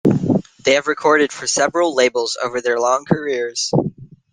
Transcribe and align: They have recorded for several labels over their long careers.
They 0.63 0.73
have 0.73 0.87
recorded 0.87 1.31
for 1.31 1.45
several 1.45 1.93
labels 1.93 2.35
over 2.41 2.59
their 2.59 2.79
long 2.79 3.05
careers. 3.07 3.71